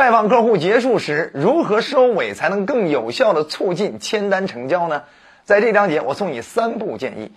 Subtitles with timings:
[0.00, 5.02] 拜访客户结束时，如何收尾才能更有效的促进签单成交呢？
[5.44, 7.32] 在这章节，我送你三步建议。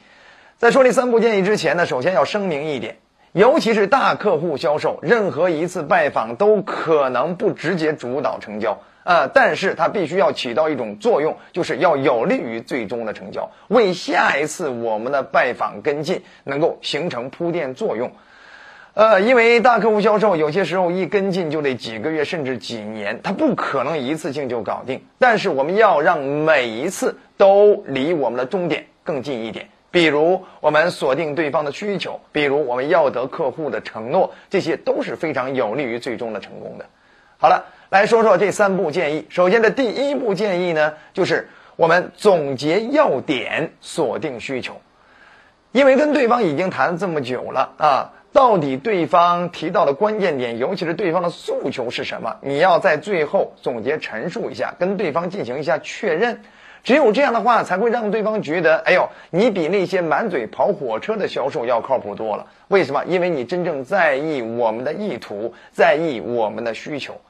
[0.60, 3.00] 在说这三步建议之前呢，首先要声明一点，
[3.34, 18.14] 尤其是大客户销售，任何一次拜访都可能不直接主导成交啊，但是它必须要起到一种作用，就是要有利于最终的成交，为下一次我们的拜访跟进能够形成铺垫作用。
[18.96, 25.04] 呃，因为大客户销售有些时候一跟进就得几个月甚至几年，它不可能一次性就搞定。
[25.18, 29.68] 但是我们要让每一次都离我们的终点更近一点。
[29.90, 36.86] 比如我们锁定对方的需求，比如我们要得客户的承诺，这些都是非常有利于最终的成功的。
[37.40, 39.26] 好了，来说说这三步建议。
[39.28, 44.80] 首先的第一步建议呢，就是我们总结要点，锁定需求。
[45.72, 48.14] 因为跟对方已经谈这么久了啊。
[48.34, 52.36] 到底对方提到的关键点，尤其是对方的诉求是什么？
[52.42, 56.42] 你要在最后总结陈述一下，跟对方进行一下确认。
[56.84, 62.48] 只有这样的话，才会让对方觉得，哎呦，你比那些满嘴跑火车的销售要靠谱多了。
[62.70, 63.06] 为什么？
[63.06, 67.22] 因为你真正在意我们的意图，在意我们的需求。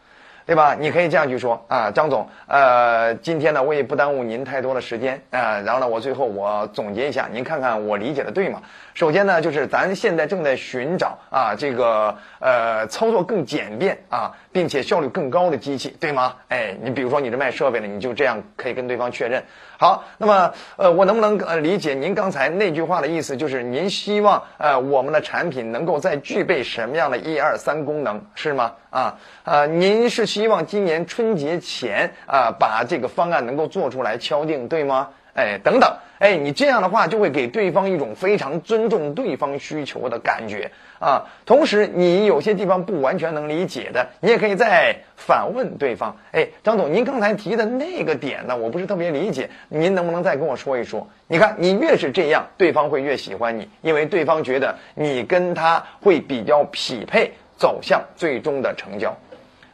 [0.46, 0.76] 对吧？
[0.78, 5.62] 你可以这样去说啊，张总，呃，今天呢，我也不耽误您太多的时间啊。
[5.62, 8.62] 然后呢，我最后我总结一下，您看看我理解的对吗？
[8.94, 16.36] 首先呢，就是咱现在正在寻找啊，这个呃，操作更简便啊，并且效率更高的机器，对吗？
[16.50, 19.44] 哎，你比如说你这卖设备的，你就这样可以跟对方确认。
[19.84, 23.36] 好，那么呃，我能不能呃理解您刚才那句话的意思？
[23.36, 28.72] 就是您希望呃我们的产品能够再具备什么样的一二三功能，是吗？
[28.92, 35.10] 啊呃，您是希望今年春节前啊把这个方案能够做出来敲定，对吗？
[35.34, 41.24] 哎，等等，哎，你这样的话就会给对方一种非常尊重对方需求的感觉啊。
[41.46, 46.16] 同时，你有些地方不完全能理解的，你也可以再反问对方。
[46.32, 51.08] 哎，张总，您刚才提的那个点呢，我不是特别理解，您能不能再跟我说一说？
[51.28, 59.16] 你看，你越是这样，对方会越喜欢你，因为对方觉得你跟他会比较匹配，走向最终的成交。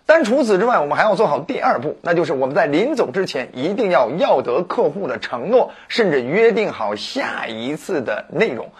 [0.09, 8.71] 但除此之外，我们还要做好第二步，那就是我们在临走之前一定要要得客户的承诺，甚至约定好下一次的内容，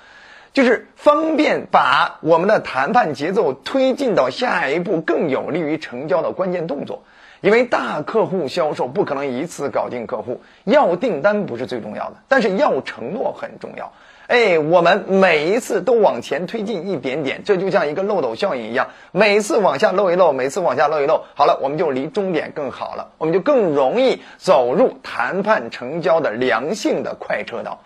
[0.53, 7.03] 就是方便把我们的谈判节奏推进到下一步更有利于成交的关键动作。
[7.41, 13.93] 因为大客户销售不可能一次搞定客户，要订单不是最重要的，但是要承诺很重要。
[14.29, 27.79] 哎，我们每一次都往前推进一点点，这就像一个漏斗效应一样，每次往下漏一漏，每次往下漏一漏，好了，我们就离终点更好了，我们就更容易走入谈判成交的良性的快车道。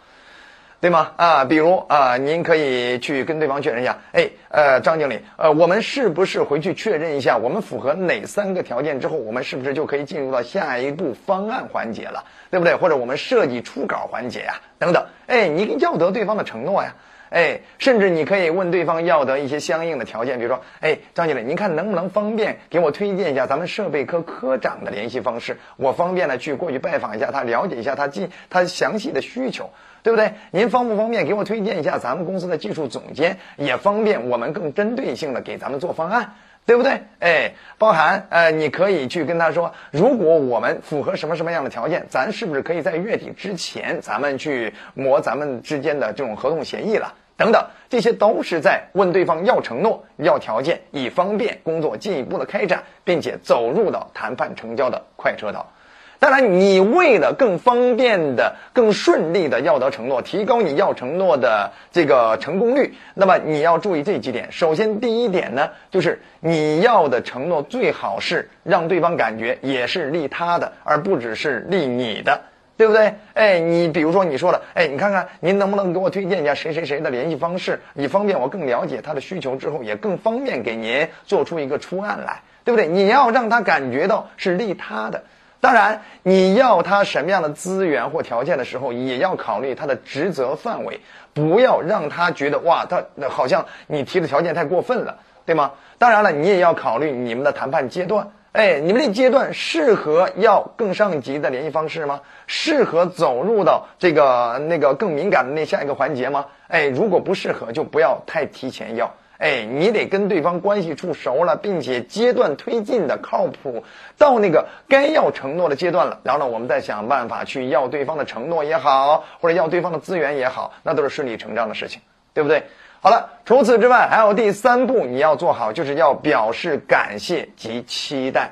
[0.84, 1.12] 对吗？
[1.16, 12.76] 啊，比如啊，您可以去跟对方确认一下，哎，呃，张经理，呃，我们是不是回去确认一下，我们符合哪三个条件之后，我们是不是就可以进入到下一步方案环节了，对不对？
[12.76, 16.94] 或者我们设计初稿环节呀，等等，哎，你要得对方的承诺呀。
[17.34, 29.72] 哎，甚至你可以问对方要得一些相应的条件，比如说，哎，张经理，您看能不能方便给我推荐一下咱们设备科科长的联系方式，我方便呢去过去拜访一下他，了解一下他进他详细的需求，
[30.04, 30.34] 对不对？
[30.52, 36.36] 您方不方便给我推荐一下咱们公司的技术总监，也方便我们更针对性的给咱们做方案，
[36.68, 37.02] 对不对？
[37.20, 47.16] 哎，包含呃，你可以去跟他说，如果我们符合什么什么样的条件，咱是不是可以在月底之前，咱们去磨咱们之间的这种合同协议了？
[47.36, 55.72] 等等，这些都是在问对方要承诺、要条件，以方便工作进一步的开展，并且走入到谈判成交的快车道。
[56.20, 64.50] 当然，你为了更方便的、更顺利的要得承诺，提高你要承诺的这个成功率，那么你要注意这几点。
[64.50, 72.40] 首先，第一点呢，就是你要的承诺最好是让对方感觉也是利他的，而不只是利你的。
[72.75, 73.13] 对不对？
[73.34, 82.88] 哎，你比如说你说了，哎，你看看您能不能给我推荐一下谁谁谁的联系方式，以方便我更了解他的需求，之后也更方便给您做出一个出案来，对不对？
[82.88, 85.23] 你要让他感觉到是利他的。
[85.61, 90.99] 当然，你要他什么样的资源或条件的时候，也要考虑他的职责范围，
[91.34, 95.72] 不要让他觉得哇，他好像你提的条件太过分了，对吗？
[95.97, 98.28] 当然了，你也要考虑你们的谈判阶段。
[98.53, 102.22] 哎，你们这阶段适合要更上级的联系方式吗？
[102.46, 106.46] 适合走入到这个那个更敏感的那下一个环节吗？
[106.67, 109.16] 哎，如果不适合，就不要太提前要。
[109.40, 113.84] 哎，你得跟对方关系处熟了，并且阶段推进的靠谱，
[114.20, 122.02] 到那个该要承诺的阶段了，然后呢，我们再想办法去要对方的承诺也好，或者要对方的资源也好，那都是顺理成章的事情，
[122.35, 122.67] 对不对？
[123.03, 128.52] 好了，除此之外，还有第三步你要做好，就是要表示感谢及期待。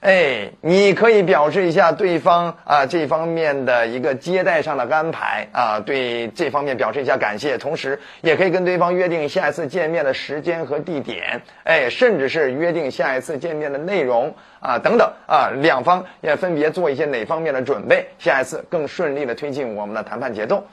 [0.00, 20.66] 哎，你可以表示一下对方啊这方面的一个接待上的安排啊，对这方面表示一下感谢，同时也可以跟对方约定下一次见面的时间和地点，哎，甚至是约定下一次见面的内容啊等等啊，两方也分别做一些哪方面的准备，下一次更顺利的推进我们的谈判节奏。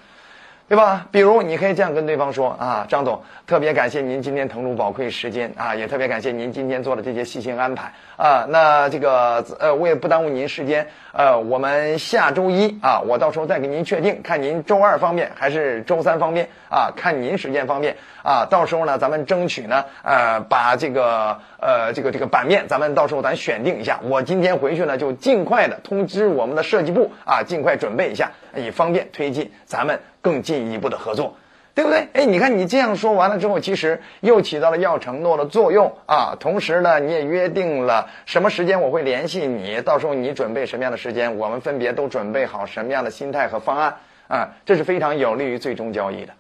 [0.68, 1.06] 对吧？
[1.12, 8.48] 比如你可以这样跟对方说啊，张总，特别感谢您今天腾出宝贵时间啊，也特别感谢您今天做的这些细心安排啊。
[8.50, 18.48] 那这个呃，我也不耽误您时间，呃，我们下周一啊，我到时候再给您确定，看您周二方面还是周三方面啊，看您时间方面啊。
[18.50, 24.00] 到时候呢，咱们争取呢，呃，把这个呃这个这个版面，咱们到时候咱选定一下。
[24.02, 30.00] 我今天回去呢，就尽快的通知我们的设计部啊，尽快准备一下，以方便推进咱们。
[30.26, 31.36] 更进一步的合作，
[31.76, 32.08] 对不对？
[32.14, 36.36] 哎，你看你这样说完了之后，其实又起到了要承诺的作用啊。
[36.40, 46.34] 同时呢，你也约定了什么时间我会联系你，到时候你准备什么样的时间，我们分别都准备好什么样的心态和方案啊，这是非常有利于最终交易的。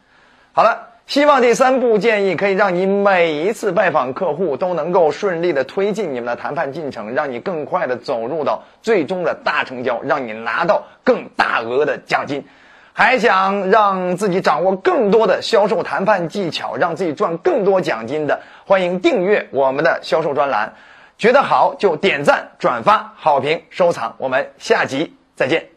[0.51, 12.43] 好了，希望这三步建议可以让你每一次拜访客户都能够顺利的推进你们的谈判进程，让你更快的走入到最终的大成交，让你拿到更大额的奖金。
[12.97, 20.75] 还想让自己掌握更多的销售谈判技巧，让自己赚更多奖金的，欢迎订阅我们的销售专栏。
[21.17, 24.15] 觉得好就点赞、转发、好评、收藏。
[24.17, 25.74] 我们下集再见。